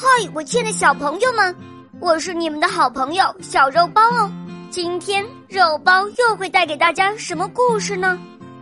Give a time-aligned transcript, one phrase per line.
[0.00, 1.52] 嗨，我亲爱的小朋友们，
[1.98, 4.30] 我是你们的好朋友小肉包哦。
[4.70, 8.16] 今天肉包又会带给大家什么故事呢？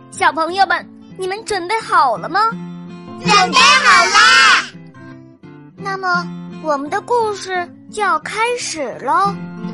[0.09, 0.83] 小朋友们，
[1.15, 2.49] 你们准备好了吗？
[3.19, 4.65] 准备好啦！
[5.75, 6.27] 那么，
[6.63, 9.31] 我们的故事就要开始喽。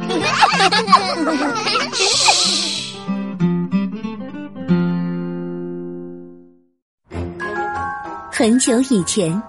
[8.30, 9.42] 很久以前，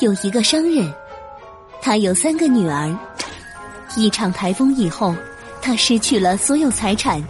[0.00, 0.92] 有一个商人，
[1.86, 2.92] 他有三个女儿。
[3.94, 5.14] 一场台风以后，
[5.62, 7.22] 他失去了所有财产，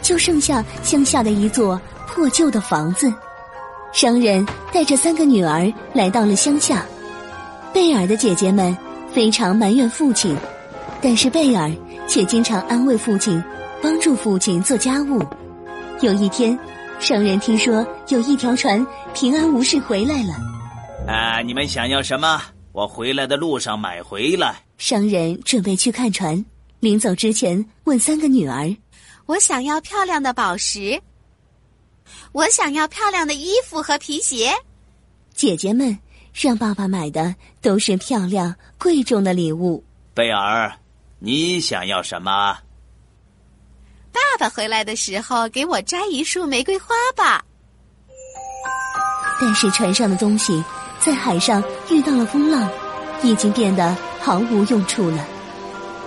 [0.00, 1.78] 就剩下乡下的一座
[2.08, 3.12] 破旧的房子。
[3.92, 6.82] 商人带着三个女儿来到了乡下。
[7.74, 8.74] 贝尔的姐姐们
[9.12, 10.34] 非常埋怨父亲，
[11.02, 11.70] 但是贝尔
[12.08, 13.44] 却经常安慰父亲，
[13.82, 15.22] 帮助父亲做家务。
[16.00, 16.58] 有一天。
[16.98, 20.34] 商人听说有一条船平安无事回来了。
[21.06, 22.42] 啊，你们想要什么？
[22.72, 24.62] 我回来的路上买回来。
[24.78, 26.44] 商人准备去看船，
[26.78, 28.74] 临走之前问三个女儿
[29.26, 31.00] ：“我想要漂亮的宝石，
[32.32, 34.52] 我想要漂亮的衣服和皮鞋。”
[35.34, 35.98] 姐姐们
[36.32, 39.82] 让爸爸买的都是漂亮贵重的礼物。
[40.14, 40.72] 贝尔，
[41.18, 42.56] 你想要什么？
[44.12, 47.44] 爸爸回来的时候，给我摘一束玫瑰花吧。
[49.40, 50.62] 但是船上的东西
[51.00, 52.68] 在海上遇到了风浪，
[53.22, 55.26] 已经变得毫无用处了。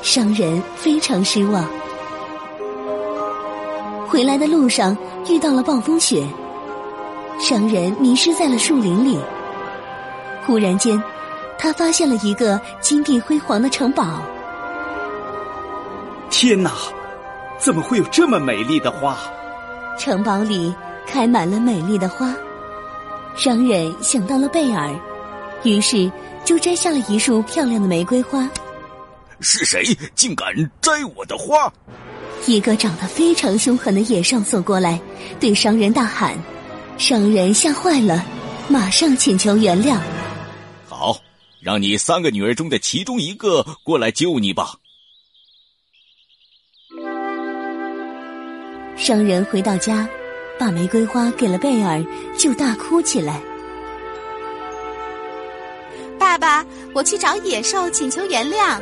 [0.02, 1.66] 商人非常失望。
[4.08, 4.95] 回来的路上
[5.28, 6.26] 遇到了暴风雪，
[7.39, 9.20] 商人迷失在了树林里。
[10.45, 11.02] 忽然间，
[11.58, 14.22] 他发现了一个金碧辉煌的城堡。
[16.30, 16.72] 天哪！
[17.59, 19.17] 怎么会有这么美丽的花？
[19.98, 20.73] 城堡里
[21.06, 22.34] 开满了美丽的花。
[23.36, 24.94] 商人想到了贝尔，
[25.64, 26.11] 于是
[26.45, 28.50] 就摘下了一束漂亮的玫瑰花。
[29.39, 29.83] 是谁
[30.16, 31.72] 竟敢摘我的花？
[32.45, 35.02] 一个长得非常凶狠的野兽走过来，
[35.39, 36.37] 对商人大喊。
[36.98, 38.23] 商人吓坏了，
[38.67, 39.98] 马上请求原谅。
[40.87, 41.17] 好，
[41.61, 44.76] 让你三个女儿中的其中一个过来救你吧。
[48.95, 50.08] 商人回到家，
[50.60, 52.05] 把玫瑰花给了贝尔，
[52.37, 53.42] 就大哭起来。
[56.33, 58.82] 爸爸，我去找野兽请求原谅。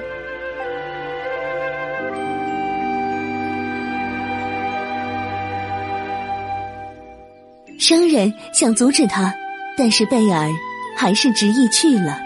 [7.78, 9.34] 商人想阻止他，
[9.78, 10.48] 但是贝尔
[10.96, 12.18] 还是执意去了。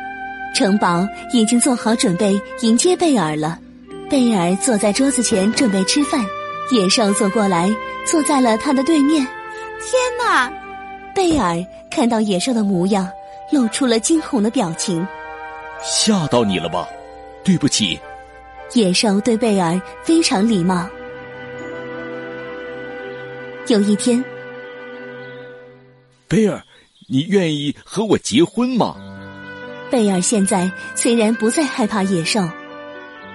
[0.53, 3.57] 城堡已经做好准备迎接贝尔了。
[4.07, 6.23] 贝尔坐在桌子前准备吃饭。
[6.71, 7.73] 野兽走过来，
[8.05, 9.25] 坐在了他的对面。
[9.79, 10.53] 天哪！
[11.15, 11.57] 贝尔
[11.89, 13.09] 看到野兽的模样，
[13.51, 15.07] 露出了惊恐的表情。
[15.81, 16.87] 吓到你了吧？
[17.43, 17.99] 对不起。
[18.73, 20.87] 野兽对贝尔非常礼貌。
[23.67, 24.23] 有一天，
[26.27, 26.61] 贝尔，
[27.07, 28.95] 你愿意和我结婚吗？
[29.89, 32.47] 贝尔现在虽然不再害怕野兽，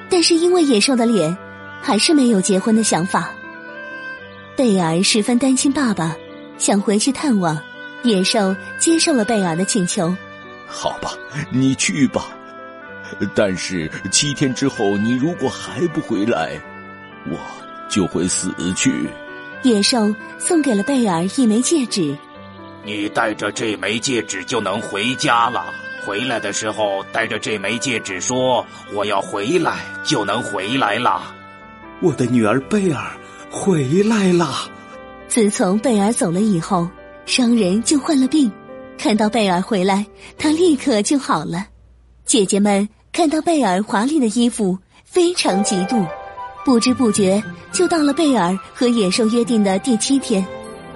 [0.09, 1.37] 但是因为野兽的脸。
[1.82, 3.31] 还是没有结婚的想法。
[4.54, 6.15] 贝尔十分担心爸爸，
[6.59, 7.59] 想回去探望。
[8.03, 10.15] 野兽接受了贝尔的请求。
[10.66, 11.12] 好吧，
[11.50, 12.27] 你去吧。
[13.34, 16.53] 但是七天之后，你如果还不回来，
[17.28, 17.37] 我
[17.88, 19.09] 就会死去。
[19.62, 22.16] 野兽送给了贝尔一枚戒指。
[22.84, 25.67] 你带着这枚戒指就能回家了。
[26.06, 31.34] 回来的时候带着这枚戒指，说我要回来，就能回来了。
[32.00, 33.05] 我的女儿贝尔
[33.50, 34.71] 回来了。
[35.28, 36.88] 自从贝尔走了以后，
[37.31, 38.51] 商人就患了病。
[38.99, 40.05] 看到贝尔回来，
[40.37, 41.65] 他立刻就好了。
[42.27, 46.05] 姐姐们看到贝尔华丽的衣服，非常嫉妒。
[46.65, 50.45] 不知不觉就到了贝尔和野兽约定的第七天。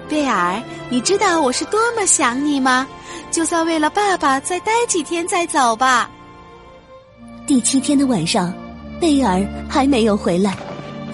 [0.09, 2.85] 贝尔，你知道我是多么想你吗？
[3.31, 6.11] 就算为了爸爸，再待几天再走吧。
[7.47, 8.53] 第七天的晚上，
[8.99, 10.57] 贝尔还没有回来。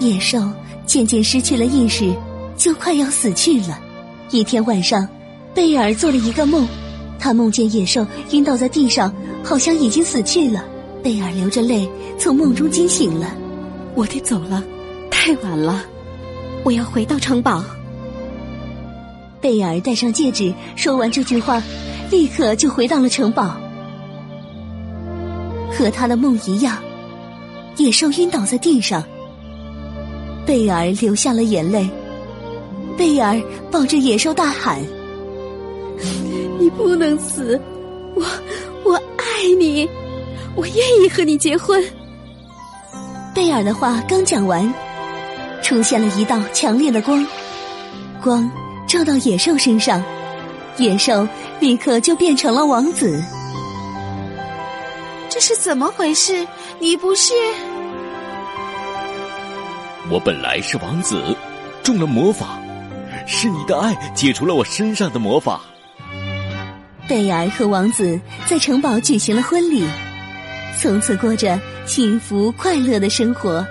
[0.00, 0.50] 野兽
[0.84, 2.12] 渐渐失去了意识，
[2.56, 3.78] 就快要死去了。
[4.32, 5.06] 一天晚上，
[5.54, 6.66] 贝尔做了一个梦，
[7.18, 9.14] 他梦见野兽晕倒在地上，
[9.44, 10.64] 好像已经死去了。
[11.02, 11.86] 贝尔流着泪
[12.18, 13.36] 从梦中惊醒了。
[13.94, 14.64] 我得走了，
[15.10, 15.84] 太晚了，
[16.64, 17.62] 我要回到城堡。
[19.38, 21.62] 贝尔戴上戒指，说完这句话，
[22.10, 23.54] 立刻就回到了城堡。
[25.70, 26.78] 和他的梦一样，
[27.76, 29.04] 野兽晕倒在地上。
[30.46, 31.86] 贝尔流下了眼泪。
[33.02, 34.80] 贝尔抱着野兽大喊
[36.56, 37.60] ：“你不能死，
[38.14, 38.24] 我
[38.84, 39.24] 我爱
[39.58, 39.90] 你，
[40.54, 41.84] 我愿意和你结婚。
[43.34, 44.72] 贝尔的话刚讲完，
[45.62, 47.26] 出现了一道强烈的光，
[48.22, 48.48] 光
[48.86, 50.00] 照到野兽身上，
[50.76, 51.26] 野兽
[51.58, 53.20] 立刻就变成了王子。
[55.28, 56.46] 这是怎么回事？
[56.78, 57.34] 你不是？
[60.08, 61.20] 我本来是王子，
[61.82, 62.60] 中了魔法，
[63.26, 65.60] 是你的爱解除了我身上的魔法。
[67.08, 69.84] 贝尔和王子在城堡举行了婚礼，
[70.80, 73.64] 从此过着幸福快乐的生活。